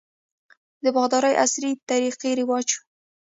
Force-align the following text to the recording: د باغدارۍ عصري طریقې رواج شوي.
د 0.83 0.85
باغدارۍ 0.95 1.33
عصري 1.43 1.71
طریقې 1.89 2.31
رواج 2.39 2.65
شوي. 2.73 2.83